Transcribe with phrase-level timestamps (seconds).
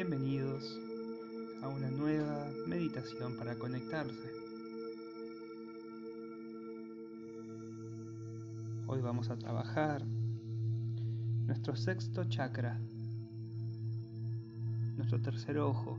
[0.00, 0.78] Bienvenidos
[1.60, 4.30] a una nueva meditación para conectarse.
[8.86, 10.04] Hoy vamos a trabajar
[11.48, 12.78] nuestro sexto chakra,
[14.96, 15.98] nuestro tercer ojo,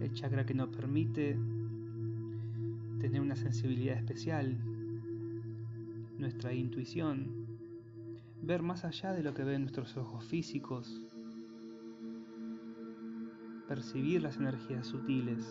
[0.00, 1.38] el chakra que nos permite
[3.00, 4.58] tener una sensibilidad especial,
[6.18, 7.46] nuestra intuición,
[8.42, 11.00] ver más allá de lo que ven nuestros ojos físicos,
[13.70, 15.46] percibir las energías sutiles.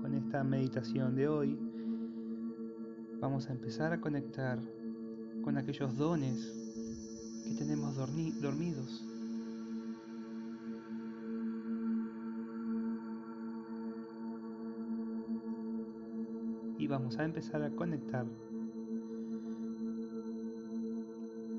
[0.00, 1.58] Con esta meditación de hoy
[3.20, 4.58] vamos a empezar a conectar
[5.42, 6.40] con aquellos dones
[7.44, 9.04] que tenemos dormidos.
[16.78, 18.24] Y vamos a empezar a conectar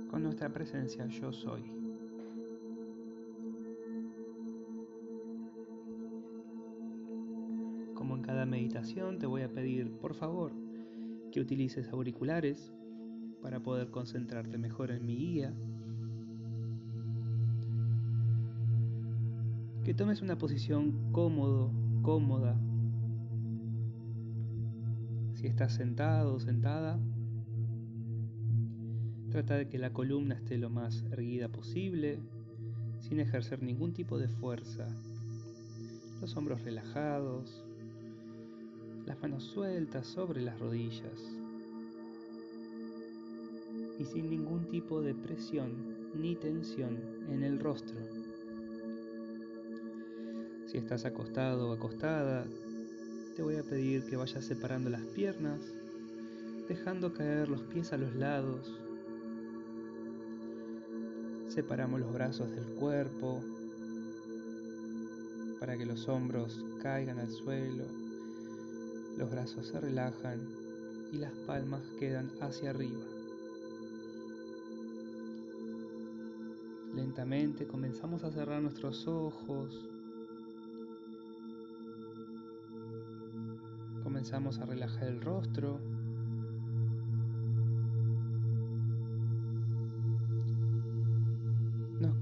[0.10, 1.85] con nuestra presencia yo soy.
[8.46, 10.54] Meditación te voy a pedir, por favor,
[11.32, 12.74] que utilices auriculares
[13.42, 15.54] para poder concentrarte mejor en mi guía.
[19.84, 21.72] Que tomes una posición cómodo,
[22.02, 22.60] cómoda.
[25.34, 27.00] Si estás sentado o sentada,
[29.36, 32.22] Trata de que la columna esté lo más erguida posible,
[33.02, 34.88] sin ejercer ningún tipo de fuerza.
[36.22, 37.65] Los hombros relajados,
[39.06, 41.38] las manos sueltas sobre las rodillas.
[44.00, 46.98] Y sin ningún tipo de presión ni tensión
[47.30, 47.96] en el rostro.
[50.66, 52.46] Si estás acostado o acostada,
[53.36, 55.62] te voy a pedir que vayas separando las piernas,
[56.68, 58.80] dejando caer los pies a los lados.
[61.50, 63.42] Separamos los brazos del cuerpo
[65.60, 68.05] para que los hombros caigan al suelo,
[69.18, 70.40] los brazos se relajan
[71.12, 73.04] y las palmas quedan hacia arriba.
[76.96, 79.88] Lentamente comenzamos a cerrar nuestros ojos.
[84.04, 85.80] Comenzamos a relajar el rostro.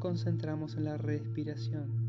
[0.04, 2.03] concentramos en la respiración.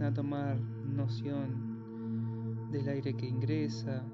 [0.00, 4.04] A tomar noción del aire que ingresa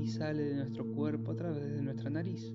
[0.00, 2.52] y sale de nuestro cuerpo a través de nuestra nariz.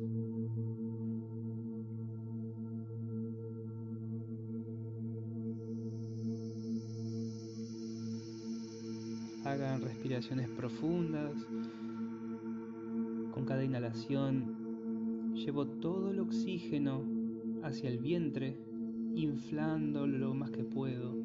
[9.54, 11.34] hagan respiraciones profundas.
[13.31, 17.04] Con cada inhalación llevo todo el oxígeno
[17.64, 18.58] hacia el vientre,
[19.16, 21.23] inflándolo lo más que puedo.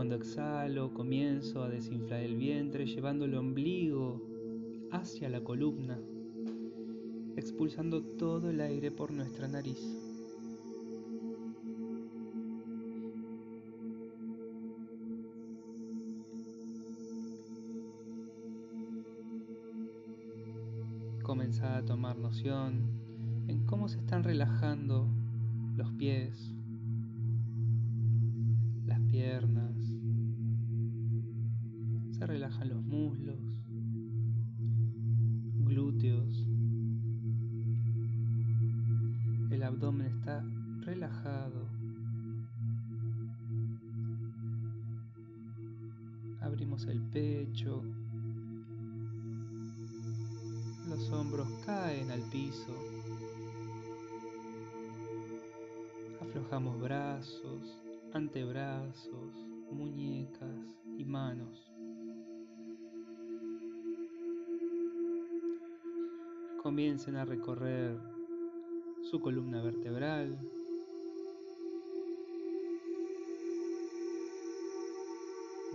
[0.00, 4.18] Cuando exhalo, comienzo a desinflar el vientre, llevando el ombligo
[4.90, 6.00] hacia la columna,
[7.36, 9.78] expulsando todo el aire por nuestra nariz.
[21.22, 22.88] comenzar a tomar noción
[23.48, 25.06] en cómo se están relajando
[25.76, 26.54] los pies,
[28.86, 29.89] las piernas,
[32.20, 33.38] se relajan los muslos,
[35.64, 36.46] glúteos,
[39.50, 40.44] el abdomen está
[40.80, 41.66] relajado.
[46.42, 47.82] Abrimos el pecho,
[50.90, 52.76] los hombros caen al piso.
[56.20, 57.82] Aflojamos brazos,
[58.12, 59.34] antebrazos,
[59.72, 61.69] muñecas y manos.
[66.62, 67.98] Comiencen a recorrer
[69.10, 70.38] su columna vertebral.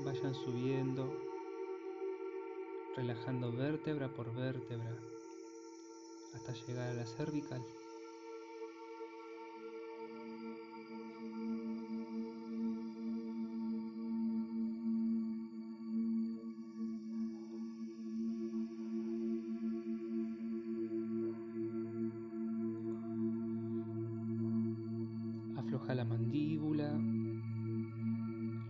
[0.05, 1.11] Vayan subiendo
[2.95, 4.95] relajando vértebra por vértebra
[6.35, 7.65] hasta llegar a la cervical.
[25.85, 26.99] Afloja la mandíbula,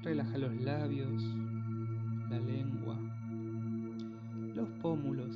[0.03, 1.23] relaja los labios,
[2.29, 2.99] la lengua,
[4.53, 5.33] los pómulos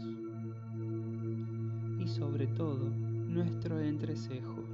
[1.97, 4.65] y sobre todo nuestro entrecejo.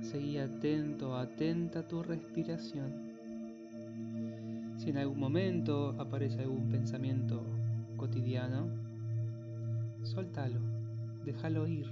[0.00, 2.90] Seguí atento, atenta a tu respiración.
[4.78, 7.44] Si en algún momento aparece algún pensamiento
[7.98, 8.85] cotidiano,
[10.16, 10.60] soltalo,
[11.26, 11.86] déjalo ir,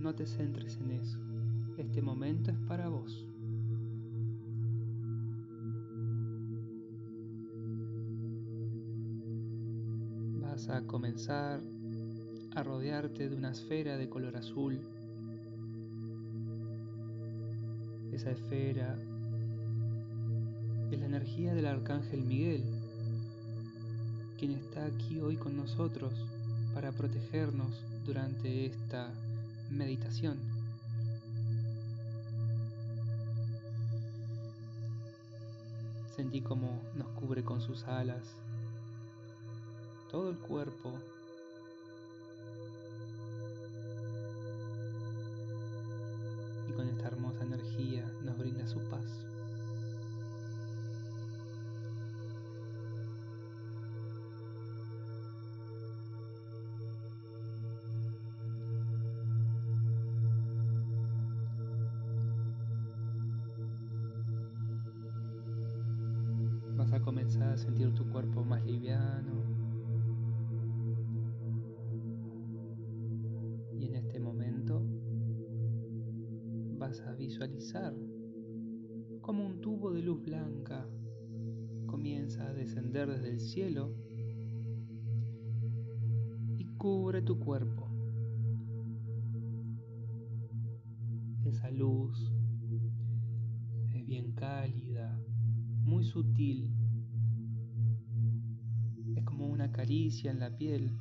[0.00, 1.18] no te centres en eso.
[1.76, 3.26] Este momento es para vos.
[10.40, 11.60] Vas a comenzar
[12.54, 14.78] a rodearte de una esfera de color azul.
[18.12, 18.96] Esa esfera
[20.92, 22.62] es la energía del arcángel Miguel,
[24.38, 26.14] quien está aquí hoy con nosotros
[26.74, 29.10] para protegernos durante esta
[29.70, 30.38] meditación.
[36.14, 38.22] Sentí como nos cubre con sus alas
[40.10, 40.92] todo el cuerpo.
[83.42, 83.94] Cielo
[86.56, 87.88] y cubre tu cuerpo.
[91.44, 92.32] Esa luz
[93.92, 95.20] es bien cálida,
[95.84, 96.72] muy sutil.
[99.16, 100.98] Es como una caricia en la piel.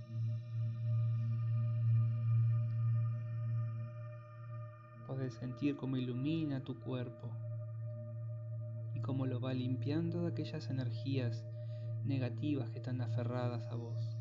[5.07, 7.29] Puedes sentir cómo ilumina tu cuerpo
[8.95, 11.45] y cómo lo va limpiando de aquellas energías
[12.11, 14.17] negativas que están aferradas a vos.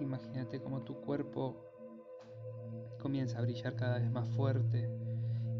[0.00, 1.56] Imagínate cómo tu cuerpo
[3.00, 5.05] comienza a brillar cada vez más fuerte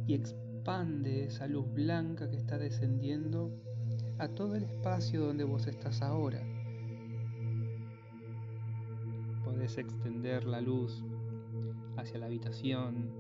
[0.07, 3.51] y expande esa luz blanca que está descendiendo
[4.19, 6.43] a todo el espacio donde vos estás ahora.
[9.45, 11.05] Podés extender la luz
[11.97, 13.11] hacia la habitación,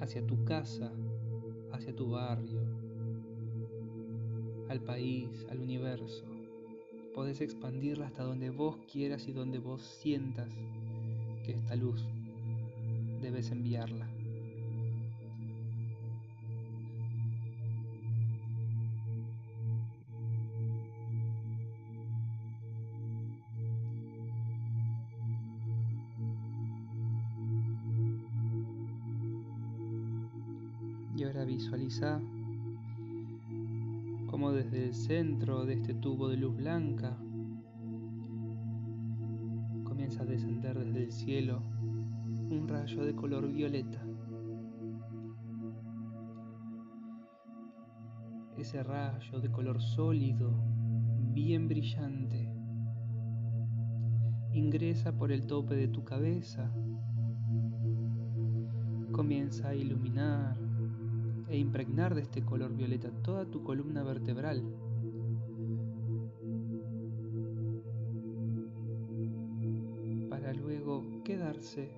[0.00, 0.92] hacia tu casa,
[1.72, 2.60] hacia tu barrio,
[4.68, 6.24] al país, al universo
[7.12, 10.48] podés expandirla hasta donde vos quieras y donde vos sientas
[11.44, 12.02] que esta luz
[13.20, 14.11] debes enviarla.
[31.22, 32.20] Y ahora visualiza
[34.26, 37.16] como desde el centro de este tubo de luz blanca
[39.84, 41.62] comienza a descender desde el cielo
[42.50, 44.04] un rayo de color violeta.
[48.58, 50.52] Ese rayo de color sólido,
[51.32, 52.52] bien brillante,
[54.54, 56.68] ingresa por el tope de tu cabeza,
[59.12, 60.61] comienza a iluminar
[61.52, 64.62] e impregnar de este color violeta toda tu columna vertebral.
[70.30, 71.90] Para luego quedarse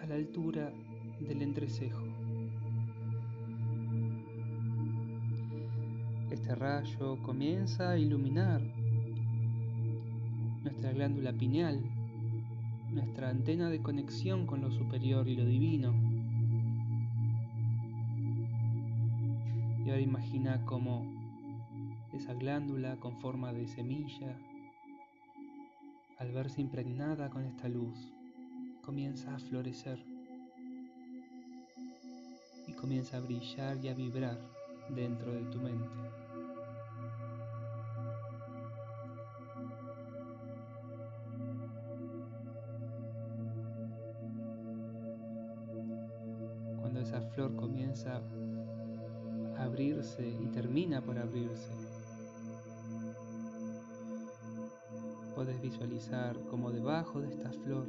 [0.00, 0.72] a la altura
[1.18, 2.04] del entrecejo.
[6.30, 8.62] Este rayo comienza a iluminar
[10.62, 11.80] nuestra glándula pineal,
[12.90, 16.05] nuestra antena de conexión con lo superior y lo divino.
[20.00, 21.04] Imagina cómo
[22.12, 24.38] esa glándula con forma de semilla,
[26.18, 28.12] al verse impregnada con esta luz,
[28.82, 30.04] comienza a florecer
[32.66, 34.38] y comienza a brillar y a vibrar
[34.94, 36.25] dentro de tu mente.
[50.24, 51.72] Y termina por abrirse.
[55.34, 57.86] Puedes visualizar como debajo de esta flor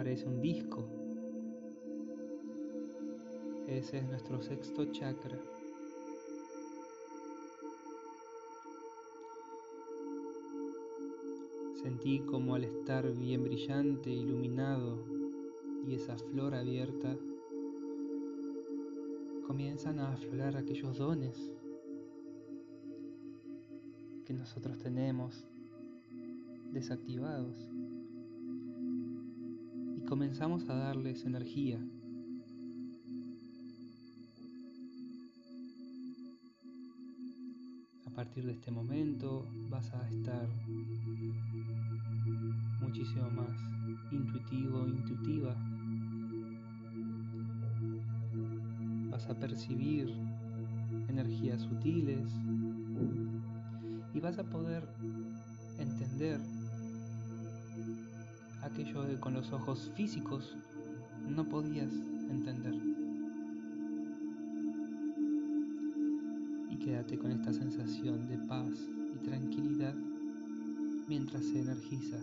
[0.00, 0.82] aparece un disco.
[3.66, 5.38] Ese es nuestro sexto chakra.
[11.82, 14.98] Sentí como al estar bien brillante, iluminado
[15.86, 17.16] y esa flor abierta,
[19.50, 21.36] comienzan a aflorar aquellos dones
[24.24, 25.44] que nosotros tenemos
[26.72, 27.58] desactivados
[29.96, 31.84] y comenzamos a darles energía.
[38.06, 40.48] A partir de este momento vas a estar
[42.80, 43.58] muchísimo más
[44.12, 45.56] intuitivo, intuitiva.
[49.20, 50.08] Vas a percibir
[51.08, 52.26] energías sutiles
[54.14, 54.88] y vas a poder
[55.78, 56.40] entender
[58.62, 60.56] aquello que con los ojos físicos
[61.28, 61.92] no podías
[62.30, 62.74] entender.
[66.70, 68.72] Y quédate con esta sensación de paz
[69.14, 69.94] y tranquilidad
[71.08, 72.16] mientras se energiza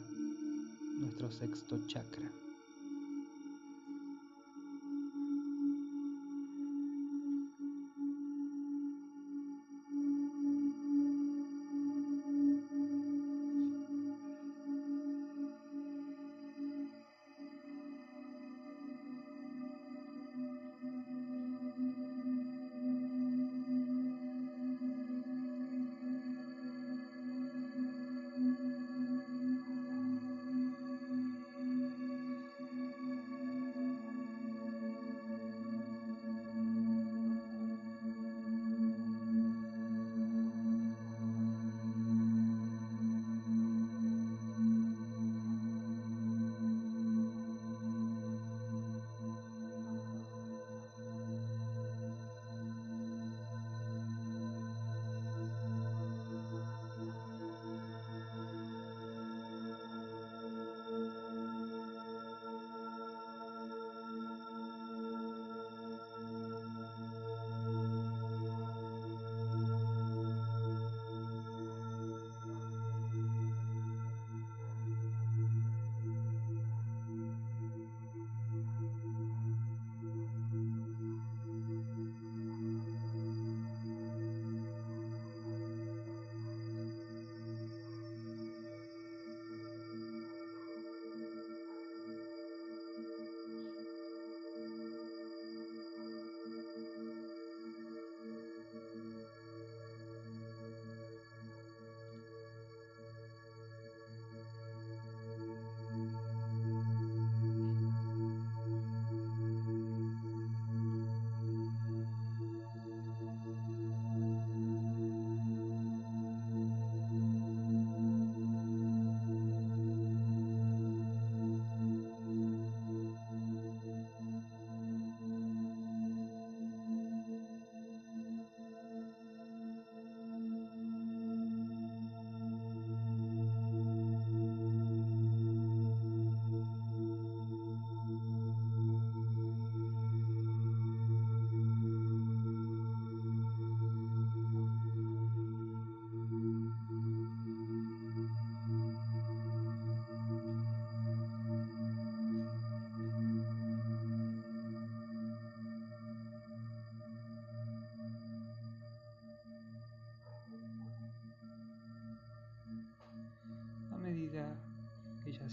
[1.00, 2.28] nuestro sexto chakra.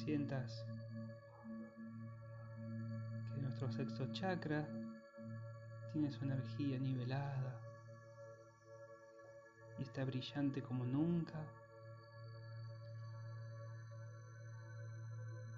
[0.05, 0.67] Sientas
[3.35, 4.67] que nuestro sexto chakra
[5.93, 7.59] tiene su energía nivelada
[9.79, 11.39] y está brillante como nunca.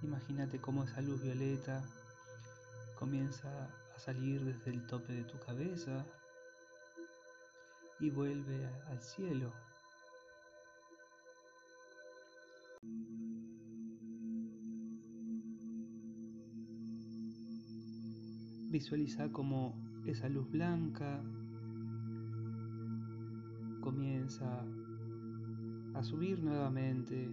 [0.02, 1.82] Imagínate cómo esa luz violeta
[2.96, 3.48] comienza
[3.96, 6.06] a salir desde el tope de tu cabeza
[7.98, 9.52] y vuelve al cielo
[18.76, 21.18] Visualiza como esa luz blanca
[23.80, 24.66] comienza
[25.94, 27.26] a subir nuevamente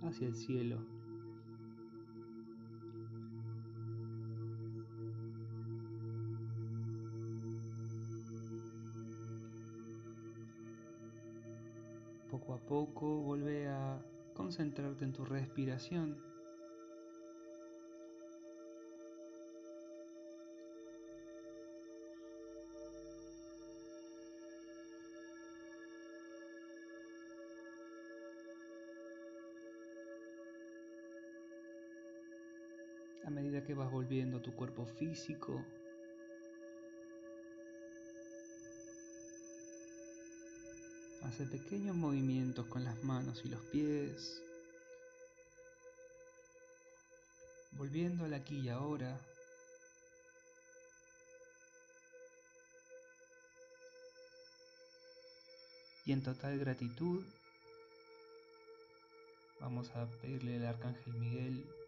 [0.00, 0.78] hacia el cielo.
[12.30, 16.29] Poco a poco vuelve a concentrarte en tu respiración.
[33.64, 35.64] Que vas volviendo a tu cuerpo físico,
[41.22, 44.42] Hace pequeños movimientos con las manos y los pies,
[47.72, 49.20] volviendo al aquí y ahora.
[56.06, 57.22] Y en total gratitud
[59.60, 61.79] vamos a pedirle al arcángel Miguel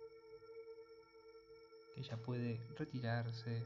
[2.02, 3.62] ya puede retirarse,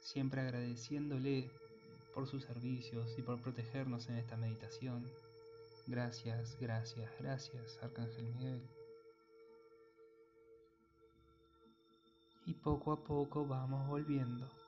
[0.00, 1.50] siempre agradeciéndole
[2.14, 5.04] por sus servicios y por protegernos en esta meditación.
[5.86, 8.62] Gracias, gracias, gracias, Arcángel Miguel.
[12.46, 14.59] Y poco a poco vamos volviendo.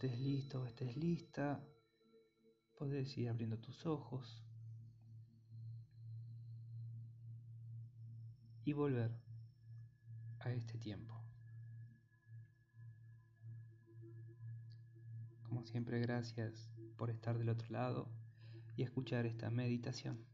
[0.00, 1.62] Estés listo estés lista,
[2.74, 4.42] podés ir abriendo tus ojos
[8.64, 9.10] y volver
[10.38, 11.22] a este tiempo.
[15.42, 18.08] Como siempre, gracias por estar del otro lado
[18.76, 20.29] y escuchar esta meditación.